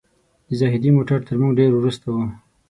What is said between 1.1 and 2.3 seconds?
تر موږ ډېر وروسته و.